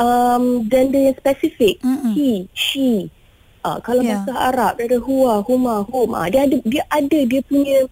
um, 0.00 0.64
gender 0.66 1.12
yang 1.12 1.16
spesifik 1.16 1.78
mm-hmm. 1.80 2.12
he, 2.16 2.30
she 2.56 3.10
Uh, 3.60 3.76
kalau 3.84 4.00
yeah. 4.00 4.24
bahasa 4.24 4.32
Arab 4.32 4.72
dia 4.80 4.88
ada 4.88 4.98
huwa, 5.04 5.44
huma, 5.44 5.84
hum. 5.84 6.16
Uh, 6.16 6.24
dia 6.32 6.48
ada 6.48 6.56
dia 6.64 6.80
ada 6.88 7.18
dia 7.28 7.44
punya 7.44 7.84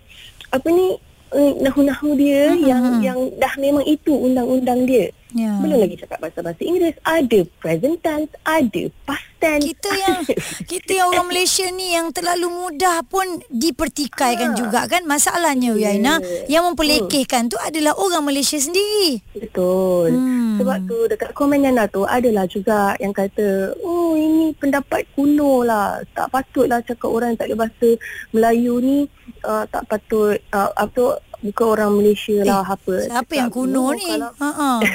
apa 0.49 0.65
ni 0.73 0.97
uh, 1.33 1.53
nahu-nahu 1.61 2.17
dia 2.17 2.53
uh-huh. 2.53 2.67
yang 2.67 2.85
yang 3.05 3.19
dah 3.37 3.55
memang 3.61 3.85
itu 3.85 4.13
undang-undang 4.13 4.85
dia. 4.89 5.13
Yeah. 5.37 5.61
Belum 5.61 5.77
lagi 5.77 6.01
cakap 6.01 6.25
bahasa-bahasa 6.25 6.63
Inggeris, 6.65 6.97
ada 7.05 7.41
present 7.61 7.97
tense, 8.01 8.33
ada 8.49 8.83
past 9.05 9.29
tense. 9.37 9.65
Kita 9.69 9.91
yang 9.93 10.17
kita 10.73 10.91
yang 10.97 11.09
orang 11.13 11.29
Malaysia 11.29 11.69
ni 11.69 11.93
yang 11.93 12.09
terlalu 12.17 12.49
mudah 12.49 13.05
pun 13.05 13.45
dipertikaikan 13.53 14.53
ha. 14.53 14.57
juga 14.57 14.81
kan 14.89 15.05
masalahnya 15.05 15.77
yeah. 15.77 15.93
Yaina 15.93 16.15
yang 16.49 16.65
memperlekehkan 16.73 17.49
hmm. 17.49 17.53
tu 17.53 17.59
adalah 17.61 17.93
orang 18.01 18.25
Malaysia 18.25 18.57
sendiri. 18.57 19.21
Betul. 19.37 20.17
Hmm. 20.17 20.57
Sebab 20.65 20.79
tu 20.89 20.97
dekat 21.13 21.31
komen 21.37 21.61
Yana 21.61 21.85
tu 21.93 22.09
adalah 22.09 22.49
juga 22.49 22.97
yang 22.97 23.13
kata, 23.13 23.77
"Oh, 23.85 24.17
ini 24.17 24.57
pendapat 24.57 25.05
kuno 25.13 25.61
lah. 25.61 26.01
Tak 26.17 26.33
patutlah 26.33 26.81
cakap 26.81 27.09
orang 27.13 27.37
yang 27.37 27.39
tak 27.39 27.49
boleh 27.53 27.61
bahasa 27.69 27.89
Melayu 28.33 28.75
ni 28.81 28.99
uh, 29.45 29.65
tak 29.69 29.85
patut 29.87 30.41
uh, 30.57 30.71
apa 30.75 31.21
bukan 31.39 31.67
orang 31.79 31.91
Malaysia 31.95 32.43
lah 32.43 32.67
eh, 32.67 32.75
apa. 32.75 32.95
Siapa 33.07 33.33
yang 33.39 33.51
kuno 33.51 33.95
ni? 33.95 34.07
Kalau, 34.07 34.31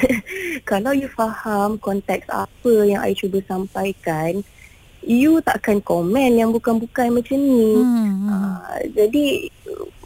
kalau 0.70 0.92
you 0.92 1.08
faham 1.08 1.80
konteks 1.80 2.28
apa 2.28 2.72
yang 2.84 3.00
I 3.00 3.16
cuba 3.16 3.40
sampaikan, 3.48 4.44
you 5.04 5.40
takkan 5.40 5.80
komen 5.80 6.36
yang 6.36 6.52
bukan-bukan 6.52 7.16
macam 7.16 7.38
ni. 7.40 7.80
Hmm. 7.80 8.28
Uh, 8.28 8.80
jadi 8.92 9.48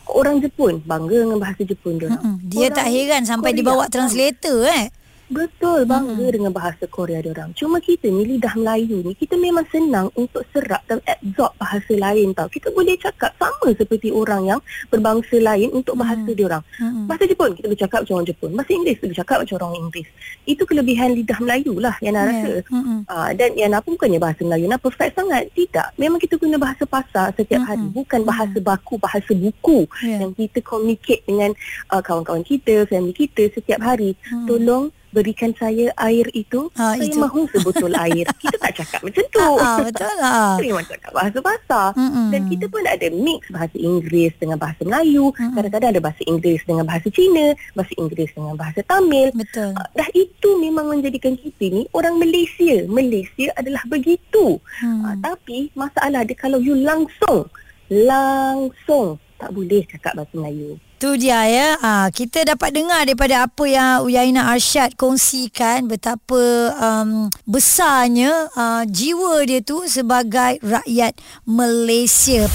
orang 0.08 0.40
Jepun 0.40 0.80
bangga 0.82 1.26
dengan 1.26 1.38
bahasa 1.38 1.62
Jepun 1.66 1.98
dia. 1.98 2.10
Hmm. 2.14 2.38
Dia 2.46 2.70
orang 2.70 2.76
tak 2.78 2.88
heran 2.90 3.22
sampai 3.26 3.50
Korea 3.52 3.58
dibawa 3.62 3.84
translator 3.90 4.58
eh. 4.66 4.90
Betul 5.28 5.84
bangga 5.84 6.24
hmm. 6.24 6.34
dengan 6.34 6.52
bahasa 6.56 6.88
Korea 6.88 7.20
dia 7.20 7.36
orang. 7.36 7.52
Cuma 7.52 7.84
kita 7.84 8.08
ni 8.08 8.24
lidah 8.36 8.56
Melayu 8.56 9.04
ni 9.04 9.12
kita 9.12 9.36
memang 9.36 9.68
senang 9.68 10.08
untuk 10.16 10.40
serap 10.56 10.80
dan 10.88 11.04
absorb 11.04 11.52
bahasa 11.60 11.92
lain 11.92 12.32
tau. 12.32 12.48
Kita 12.48 12.72
boleh 12.72 12.96
cakap 12.96 13.36
sama 13.36 13.68
seperti 13.76 14.08
orang 14.08 14.48
yang 14.48 14.60
berbangsa 14.88 15.36
lain 15.36 15.68
untuk 15.76 16.00
bahasa 16.00 16.24
hmm. 16.24 16.36
dia 16.36 16.44
orang. 16.48 16.64
Hmm. 16.80 17.04
Bahasa 17.04 17.28
Jepun 17.28 17.52
kita 17.52 17.68
bercakap 17.68 17.98
macam 18.04 18.14
orang 18.16 18.28
Jepun. 18.32 18.50
Bahasa 18.56 18.70
Inggeris 18.72 18.96
kita 18.96 19.08
bercakap 19.12 19.36
macam 19.44 19.54
orang 19.60 19.72
Inggeris. 19.76 20.08
Itu 20.48 20.62
kelebihan 20.64 21.08
lidah 21.12 21.38
Melayu 21.44 21.74
lah 21.76 21.96
yang 22.00 22.16
nak 22.16 22.24
yeah. 22.24 22.32
rasa. 22.32 22.52
Hmm. 22.72 23.00
Uh, 23.04 23.30
dan 23.36 23.50
yang 23.52 23.70
apa 23.76 23.88
bukannya 23.88 24.20
bahasa 24.20 24.40
Melayu 24.48 24.64
nak 24.64 24.80
perfect 24.80 25.12
sangat. 25.12 25.44
Tidak. 25.52 25.88
Memang 26.00 26.18
kita 26.18 26.40
guna 26.40 26.56
bahasa 26.56 26.88
pasar 26.88 27.36
setiap 27.36 27.60
hmm. 27.60 27.68
hari. 27.68 27.86
Bukan 27.92 28.20
hmm. 28.24 28.30
bahasa 28.32 28.58
baku, 28.64 28.94
bahasa 28.96 29.32
buku 29.36 29.84
yeah. 30.00 30.24
yang 30.24 30.32
kita 30.32 30.64
communicate 30.64 31.20
dengan 31.28 31.52
uh, 31.92 32.00
kawan-kawan 32.00 32.40
kita, 32.40 32.88
family 32.88 33.12
kita 33.12 33.52
setiap 33.52 33.84
hari. 33.84 34.16
Hmm. 34.24 34.48
Tolong 34.48 34.88
berikan 35.10 35.50
saya 35.56 35.90
air 36.04 36.26
itu 36.36 36.68
ha, 36.76 36.94
saya 36.96 37.08
itu. 37.08 37.18
mahu 37.18 37.48
sebotol 37.52 37.92
air. 38.08 38.26
Kita 38.38 38.56
tak 38.60 38.72
cakap 38.82 39.00
macam 39.04 39.24
tu. 39.28 39.40
Ha, 39.40 39.64
ha, 39.64 39.80
betul 39.84 40.14
lah. 40.20 40.54
Kita 40.58 40.64
memang 40.68 40.86
cakap 40.88 41.10
bahasa 41.16 41.38
bahasa 41.40 41.80
Mm-mm. 41.96 42.28
dan 42.32 42.40
kita 42.48 42.64
pun 42.68 42.82
ada 42.84 43.06
mix 43.12 43.40
bahasa 43.48 43.76
Inggeris 43.76 44.34
dengan 44.36 44.56
bahasa 44.60 44.80
Melayu. 44.84 45.32
Mm-mm. 45.32 45.54
kadang-kadang 45.56 45.90
ada 45.96 46.02
bahasa 46.02 46.22
Inggeris 46.28 46.62
dengan 46.68 46.84
bahasa 46.84 47.08
Cina 47.12 47.46
bahasa 47.72 47.92
Inggeris 47.96 48.30
dengan 48.34 48.54
bahasa 48.54 48.80
Tamil. 48.84 49.28
Betul. 49.32 49.70
Uh, 49.74 49.88
dah 49.96 50.08
itu 50.12 50.50
memang 50.60 50.86
menjadikan 50.90 51.34
kita 51.38 51.64
ni 51.72 51.82
orang 51.94 52.16
Malaysia. 52.18 52.84
Malaysia 52.88 53.48
adalah 53.56 53.82
begitu. 53.88 54.60
Hmm. 54.80 55.02
uh, 55.04 55.16
tapi 55.20 55.72
masalah 55.74 56.22
dia 56.24 56.36
kalau 56.36 56.60
you 56.60 56.76
langsung 56.78 57.48
langsung 57.88 59.16
tak 59.38 59.50
boleh 59.54 59.86
cakap 59.86 60.12
bahasa 60.18 60.34
Melayu 60.34 60.76
Tu 60.98 61.14
dia 61.14 61.46
ya. 61.46 61.78
Ha, 61.78 62.10
kita 62.10 62.42
dapat 62.42 62.74
dengar 62.74 63.06
daripada 63.06 63.46
apa 63.46 63.64
yang 63.70 64.02
Uyaina 64.02 64.50
Arsyad 64.50 64.98
kongsikan 64.98 65.86
betapa 65.86 66.74
um, 66.74 67.30
besarnya 67.46 68.50
uh, 68.58 68.82
jiwa 68.82 69.46
dia 69.46 69.62
tu 69.62 69.86
sebagai 69.86 70.58
rakyat 70.58 71.14
Malaysia. 71.46 72.50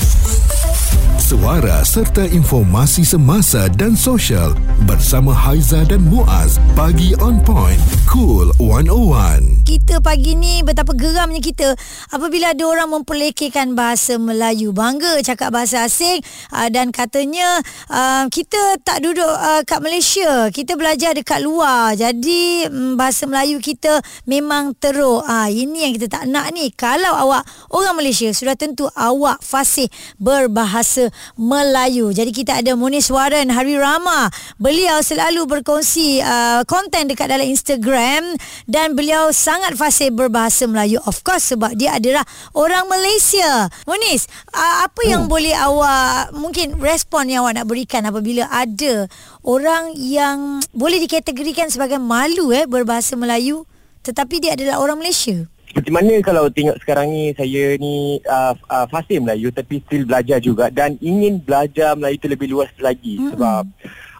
Suara 1.23 1.79
serta 1.87 2.27
informasi 2.27 3.07
semasa 3.07 3.71
dan 3.71 3.95
sosial 3.95 4.51
bersama 4.83 5.31
Haiza 5.31 5.87
dan 5.87 6.03
Muaz. 6.03 6.59
Pagi 6.75 7.15
on 7.23 7.39
point. 7.39 7.79
Cool 8.11 8.51
101. 8.59 9.63
Kita 9.63 10.03
pagi 10.03 10.35
ni 10.35 10.59
betapa 10.67 10.91
geramnya 10.91 11.39
kita 11.39 11.79
apabila 12.11 12.51
ada 12.51 12.67
orang 12.67 12.99
memperlekehkan 12.99 13.71
bahasa 13.71 14.19
Melayu. 14.19 14.75
Bangga 14.75 15.23
cakap 15.23 15.55
bahasa 15.55 15.87
asing 15.87 16.19
uh, 16.51 16.67
dan 16.67 16.91
katanya 16.91 17.63
uh, 17.87 18.27
kita 18.27 18.83
tak 18.83 18.99
duduk 18.99 19.23
uh, 19.23 19.63
kat 19.63 19.79
Malaysia. 19.79 20.51
Kita 20.51 20.75
belajar 20.75 21.15
dekat 21.15 21.39
luar. 21.39 21.95
Jadi 21.95 22.67
um, 22.67 22.99
bahasa 22.99 23.23
Melayu 23.31 23.63
kita 23.63 24.03
memang 24.27 24.75
teruk. 24.75 25.23
Ini 25.31 25.87
yang 25.87 25.93
kita 25.95 26.19
tak 26.19 26.27
nak 26.27 26.51
ni. 26.51 26.67
Kalau 26.75 27.15
awak 27.15 27.47
orang 27.71 27.95
Malaysia 27.95 28.27
sudah 28.35 28.59
tentu 28.59 28.91
awak 28.91 29.39
fasih 29.39 29.87
berbahasa 30.19 31.12
Melayu. 31.35 32.11
Jadi 32.11 32.31
kita 32.33 32.59
ada 32.59 32.73
Munis 32.77 33.09
Waran 33.09 33.49
Hari 33.49 33.75
Rama. 33.77 34.29
Beliau 34.57 35.01
selalu 35.01 35.45
berkongsi 35.49 36.19
uh, 36.21 36.61
konten 36.65 37.09
dekat 37.09 37.29
dalam 37.31 37.45
Instagram 37.45 38.37
dan 38.65 38.97
beliau 38.97 39.29
sangat 39.33 39.77
fasih 39.77 40.09
berbahasa 40.13 40.65
Melayu. 40.65 41.01
Of 41.03 41.21
course 41.21 41.55
sebab 41.55 41.77
dia 41.77 41.97
adalah 41.97 42.23
orang 42.57 42.89
Malaysia. 42.89 43.69
Munis, 43.85 44.25
uh, 44.51 44.87
apa 44.87 45.01
yang 45.05 45.27
hmm. 45.27 45.31
boleh 45.31 45.53
awak 45.55 46.33
mungkin 46.35 46.77
respon 46.81 47.29
yang 47.29 47.45
awak 47.45 47.61
nak 47.61 47.67
berikan 47.69 48.03
apabila 48.07 48.49
ada 48.49 49.07
orang 49.43 49.95
yang 49.99 50.63
boleh 50.71 50.99
dikategorikan 51.03 51.69
sebagai 51.69 51.99
malu 52.01 52.51
eh 52.55 52.65
berbahasa 52.65 53.19
Melayu 53.19 53.67
tetapi 54.03 54.43
dia 54.43 54.59
adalah 54.59 54.83
orang 54.83 54.99
Malaysia? 54.99 55.47
Seperti 55.73 55.89
mana 55.89 56.13
kalau 56.21 56.53
tengok 56.53 56.77
sekarang 56.85 57.09
ni 57.09 57.33
saya 57.33 57.73
ni 57.81 58.21
uh, 58.29 58.53
uh, 58.69 58.85
fasih 58.93 59.17
Melayu 59.17 59.49
tapi 59.49 59.81
still 59.81 60.05
belajar 60.05 60.37
juga. 60.37 60.69
Dan 60.69 61.01
ingin 61.01 61.41
belajar 61.41 61.97
Melayu 61.97 62.21
itu 62.21 62.29
lebih 62.29 62.47
luas 62.53 62.69
lagi 62.77 63.17
mm-hmm. 63.17 63.33
sebab 63.33 63.63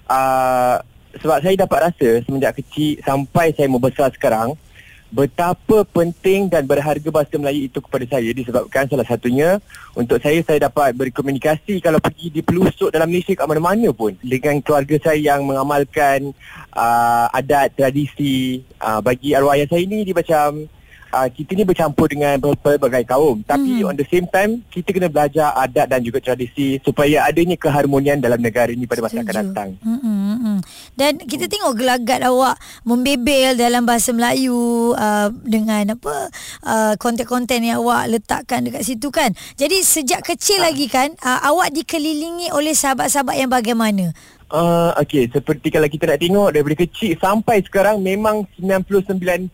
uh, 0.10 0.82
sebab 1.22 1.38
saya 1.46 1.56
dapat 1.62 1.94
rasa 1.94 2.10
semenjak 2.26 2.58
kecil 2.58 2.98
sampai 3.06 3.54
saya 3.54 3.70
membesar 3.70 4.10
sekarang 4.18 4.58
betapa 5.14 5.86
penting 5.94 6.50
dan 6.50 6.66
berharga 6.66 7.06
bahasa 7.14 7.38
Melayu 7.38 7.70
itu 7.70 7.78
kepada 7.78 8.02
saya. 8.10 8.34
Disebabkan 8.34 8.90
salah 8.90 9.06
satunya 9.06 9.62
untuk 9.94 10.18
saya 10.18 10.42
saya 10.42 10.66
dapat 10.66 10.98
berkomunikasi 10.98 11.78
kalau 11.86 12.02
pergi 12.02 12.34
di 12.34 12.42
pelosok 12.42 12.90
dalam 12.90 13.14
Malaysia 13.14 13.38
kat 13.38 13.46
mana-mana 13.46 13.94
pun. 13.94 14.18
Dengan 14.26 14.58
keluarga 14.66 14.98
saya 14.98 15.38
yang 15.38 15.46
mengamalkan 15.46 16.34
uh, 16.74 17.30
adat 17.30 17.78
tradisi 17.78 18.66
uh, 18.82 19.06
bagi 19.06 19.38
arwah 19.38 19.54
ayah 19.54 19.70
saya 19.70 19.86
ni 19.86 20.02
dia 20.02 20.18
macam 20.18 20.66
uh, 21.13 21.29
kita 21.29 21.53
ni 21.53 21.63
bercampur 21.63 22.10
dengan 22.10 22.41
berbagai 22.41 23.05
kaum 23.05 23.46
tapi 23.46 23.86
mm. 23.86 23.88
on 23.88 23.96
the 23.96 24.08
same 24.10 24.25
time 24.27 24.65
kita 24.74 24.89
kena 24.89 25.08
belajar 25.08 25.53
adat 25.53 25.86
dan 25.86 26.01
juga 26.01 26.17
tradisi 26.20 26.82
supaya 26.82 27.29
adanya 27.29 27.53
keharmonian 27.55 28.17
dalam 28.17 28.41
negara 28.41 28.74
ini 28.74 28.89
pada 28.89 29.05
masa 29.05 29.22
Setuju. 29.22 29.25
akan 29.29 29.36
datang. 29.38 29.70
Mm-hmm. 29.86 30.58
Dan 30.98 31.12
kita 31.22 31.46
tengok 31.46 31.74
gelagat 31.77 32.20
awak 32.25 32.58
membebel 32.82 33.53
dalam 33.53 33.86
bahasa 33.86 34.10
Melayu 34.12 34.91
uh, 34.98 35.29
dengan 35.46 35.93
apa 35.93 36.34
uh, 36.65 36.93
konten-konten 36.98 37.62
yang 37.62 37.84
awak 37.86 38.10
letakkan 38.10 38.65
dekat 38.65 38.84
situ 38.84 39.13
kan. 39.13 39.36
Jadi 39.60 39.86
sejak 39.86 40.25
kecil 40.25 40.63
uh. 40.63 40.72
lagi 40.72 40.89
kan 40.89 41.13
uh, 41.22 41.39
awak 41.53 41.70
dikelilingi 41.75 42.50
oleh 42.55 42.74
sahabat-sahabat 42.74 43.36
yang 43.38 43.51
bagaimana? 43.51 44.15
Uh, 44.54 44.94
okay, 45.02 45.26
seperti 45.34 45.74
kalau 45.74 45.90
kita 45.90 46.06
nak 46.06 46.22
tengok 46.22 46.54
daripada 46.54 46.86
kecil 46.86 47.18
sampai 47.18 47.66
sekarang 47.66 47.98
memang 48.06 48.46
99.9% 48.62 49.50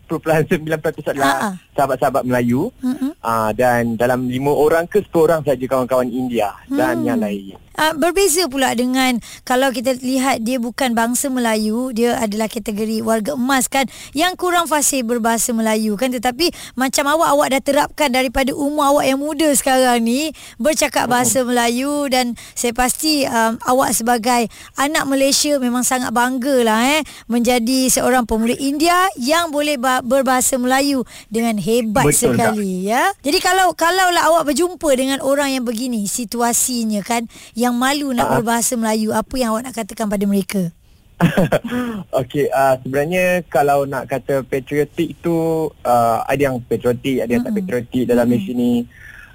adalah 1.08 1.56
Ha-ha. 1.56 1.72
sahabat-sahabat 1.72 2.28
Melayu. 2.28 2.68
Uh-huh. 2.84 3.16
Uh, 3.24 3.48
dan 3.56 3.96
dalam 3.96 4.28
lima 4.28 4.52
orang 4.52 4.84
ke 4.84 5.00
sepuluh 5.00 5.32
orang 5.32 5.40
saja 5.40 5.64
kawan-kawan 5.64 6.04
India 6.12 6.52
hmm. 6.68 6.76
dan 6.76 7.00
yang 7.00 7.16
lain. 7.16 7.56
Uh, 7.78 7.94
berbeza 7.94 8.50
pula 8.50 8.74
dengan 8.74 9.22
kalau 9.46 9.70
kita 9.70 9.94
lihat 10.02 10.42
dia 10.42 10.58
bukan 10.58 10.92
bangsa 10.92 11.30
Melayu, 11.30 11.94
dia 11.94 12.18
adalah 12.18 12.50
kategori 12.50 13.02
warga 13.02 13.38
emas 13.38 13.70
kan 13.70 13.86
yang 14.12 14.34
kurang 14.34 14.66
fasih 14.66 15.06
berbahasa 15.06 15.54
Melayu 15.54 15.94
kan 15.94 16.10
tetapi 16.10 16.50
macam 16.74 17.06
awak 17.10 17.28
awak 17.34 17.46
dah 17.54 17.62
terapkan 17.62 18.10
daripada 18.10 18.50
umur 18.52 18.98
awak 18.98 19.04
yang 19.06 19.20
muda 19.22 19.48
sekarang 19.54 20.02
ni 20.02 20.34
bercakap 20.58 21.06
bahasa 21.06 21.40
uh-huh. 21.40 21.48
Melayu 21.50 22.10
dan 22.10 22.34
saya 22.58 22.74
pasti 22.74 23.24
um, 23.26 23.56
awak 23.66 23.94
sebagai 23.94 24.50
anak 24.76 25.06
Malaysia 25.06 25.56
memang 25.62 25.86
sangat 25.86 26.10
bangga 26.10 26.66
lah 26.66 26.80
eh 26.98 27.02
menjadi 27.30 27.90
seorang 27.90 28.26
pemuda 28.26 28.54
India 28.58 29.08
yang 29.18 29.54
boleh 29.54 29.78
berbahasa 30.02 30.58
Melayu 30.58 31.06
dengan 31.30 31.56
hebat 31.56 32.10
Betul 32.10 32.34
sekali 32.34 32.86
tak? 32.86 32.90
ya. 32.90 33.04
Jadi 33.22 33.38
kalau 33.38 33.72
kalau 33.74 34.10
lah 34.10 34.26
awak 34.30 34.50
berjumpa 34.52 34.90
dengan 34.96 35.18
orang 35.22 35.54
yang 35.54 35.64
begini 35.64 36.04
situasinya 36.06 37.02
kan 37.06 37.26
yang 37.60 37.76
malu 37.76 38.16
nak 38.16 38.26
uh 38.26 38.34
berbahasa 38.40 38.72
Melayu, 38.80 39.12
apa 39.12 39.34
yang 39.36 39.52
awak 39.52 39.68
nak 39.68 39.76
katakan 39.76 40.08
pada 40.08 40.24
mereka? 40.24 40.72
Okey, 42.24 42.48
uh, 42.48 42.80
sebenarnya 42.80 43.44
kalau 43.52 43.84
nak 43.84 44.08
kata 44.08 44.40
patriotik 44.40 45.20
itu 45.20 45.68
uh, 45.84 46.24
ada 46.24 46.40
yang 46.40 46.56
patriotik, 46.64 47.20
ada 47.20 47.28
yang 47.28 47.44
mm-hmm. 47.44 47.60
tak 47.60 47.68
patriotik 47.68 48.04
dalam 48.08 48.24
mm-hmm. 48.24 48.40
Malaysia 48.48 48.52
ni. 48.56 48.72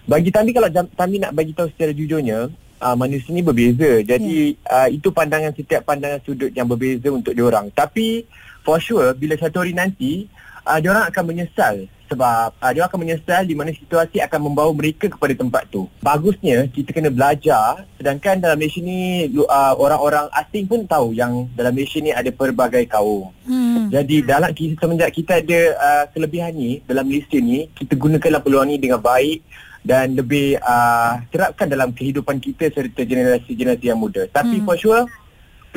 Bagi 0.10 0.30
Tami 0.34 0.50
kalau 0.50 0.70
Tami 0.74 1.16
nak 1.22 1.34
bagi 1.38 1.54
tahu 1.54 1.70
secara 1.70 1.94
jujurnya, 1.94 2.50
uh, 2.82 2.96
manusia 2.98 3.30
ni 3.30 3.46
berbeza. 3.46 4.02
Jadi 4.02 4.58
yeah. 4.58 4.86
uh, 4.86 4.88
itu 4.90 5.14
pandangan 5.14 5.54
setiap 5.54 5.86
pandangan 5.86 6.20
sudut 6.26 6.50
yang 6.54 6.66
berbeza 6.66 7.14
untuk 7.14 7.38
diorang. 7.38 7.70
Tapi 7.70 8.26
for 8.66 8.82
sure 8.82 9.14
bila 9.14 9.38
satu 9.38 9.62
hari 9.62 9.78
nanti 9.78 10.26
uh, 10.66 10.82
diorang 10.82 11.06
akan 11.10 11.24
menyesal 11.26 11.86
sebab 12.10 12.54
uh, 12.58 12.72
dia 12.72 12.86
akan 12.86 13.00
menyesal 13.02 13.42
di 13.46 13.56
mana 13.58 13.74
situasi 13.74 14.22
akan 14.22 14.52
membawa 14.52 14.72
mereka 14.72 15.10
kepada 15.10 15.34
tempat 15.34 15.66
tu. 15.70 15.90
Bagusnya 16.02 16.70
kita 16.70 16.94
kena 16.94 17.10
belajar 17.10 17.86
sedangkan 17.98 18.42
dalam 18.42 18.58
Malaysia 18.58 18.82
ni 18.82 19.30
uh, 19.34 19.74
orang-orang 19.78 20.30
asing 20.38 20.66
pun 20.70 20.86
tahu 20.86 21.14
yang 21.18 21.50
dalam 21.58 21.74
Malaysia 21.74 22.00
ni 22.02 22.14
ada 22.14 22.30
pelbagai 22.30 22.86
kaum. 22.90 23.34
Hmm. 23.46 23.90
Jadi 23.90 24.26
dalam 24.26 24.52
kita 24.54 24.78
semenjak 24.78 25.12
kita 25.14 25.42
ada 25.42 25.60
uh, 25.78 26.04
kelebihan 26.14 26.54
ni 26.54 26.82
dalam 26.86 27.06
Malaysia 27.06 27.38
ni 27.42 27.70
kita 27.74 27.98
gunakanlah 27.98 28.42
peluang 28.42 28.70
ni 28.70 28.78
dengan 28.78 29.02
baik 29.02 29.42
dan 29.86 30.18
lebih 30.18 30.58
uh, 30.66 31.22
terapkan 31.30 31.70
dalam 31.70 31.94
kehidupan 31.94 32.42
kita 32.42 32.74
serta 32.74 33.06
generasi-generasi 33.06 33.86
yang 33.86 34.02
muda. 34.02 34.26
Tapi 34.30 34.62
hmm. 34.62 34.66
for 34.66 34.78
sure 34.78 35.06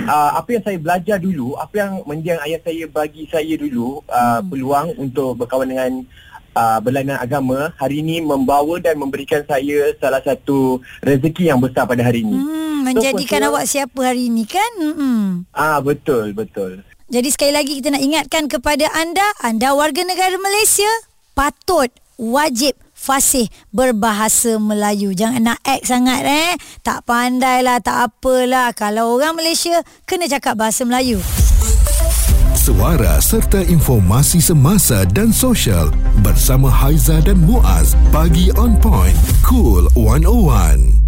uh, 0.06 0.30
apa 0.38 0.48
yang 0.54 0.62
saya 0.62 0.78
belajar 0.78 1.16
dulu, 1.18 1.58
apa 1.58 1.74
yang 1.74 1.92
mendiang 2.06 2.38
ayah 2.46 2.60
saya 2.62 2.84
bagi 2.86 3.26
saya 3.26 3.54
dulu 3.58 4.04
uh, 4.06 4.38
hmm. 4.38 4.46
peluang 4.52 4.88
untuk 5.00 5.34
berkawan 5.34 5.66
dengan 5.66 5.92
uh, 6.54 6.78
berlainan 6.78 7.18
agama 7.18 7.74
hari 7.78 8.02
ini 8.02 8.22
membawa 8.22 8.78
dan 8.78 8.98
memberikan 8.98 9.42
saya 9.46 9.94
salah 9.98 10.22
satu 10.22 10.78
rezeki 11.02 11.50
yang 11.50 11.58
besar 11.58 11.86
pada 11.86 12.02
hari 12.06 12.22
ini. 12.22 12.38
Hmm, 12.38 12.86
menjadikan 12.86 13.42
so, 13.42 13.46
awak 13.54 13.64
siapa 13.66 14.00
hari 14.02 14.30
ini 14.30 14.44
kan? 14.46 14.72
Hmm. 14.78 15.48
Ah 15.54 15.82
betul 15.82 16.34
betul. 16.34 16.82
Jadi 17.08 17.28
sekali 17.32 17.52
lagi 17.56 17.80
kita 17.80 17.88
nak 17.88 18.04
ingatkan 18.04 18.44
kepada 18.52 18.84
anda, 18.92 19.24
anda 19.40 19.72
warga 19.72 20.04
negara 20.04 20.36
Malaysia 20.36 20.90
patut 21.32 21.88
wajib 22.20 22.76
fasih 22.98 23.46
berbahasa 23.70 24.58
Melayu. 24.58 25.14
Jangan 25.14 25.54
nak 25.54 25.62
act 25.62 25.86
sangat 25.86 26.26
eh. 26.26 26.52
Tak 26.82 27.06
pandai 27.06 27.62
lah, 27.62 27.78
tak 27.78 28.10
apalah. 28.10 28.74
Kalau 28.74 29.14
orang 29.14 29.38
Malaysia, 29.38 29.78
kena 30.02 30.26
cakap 30.26 30.58
bahasa 30.58 30.82
Melayu. 30.82 31.22
Suara 32.58 33.16
serta 33.22 33.64
informasi 33.64 34.44
semasa 34.44 35.08
dan 35.08 35.32
sosial 35.32 35.88
bersama 36.20 36.68
Haiza 36.68 37.22
dan 37.24 37.40
Muaz. 37.40 37.96
Pagi 38.12 38.52
on 38.60 38.76
point. 38.76 39.16
Cool 39.40 39.88
101. 39.96 41.07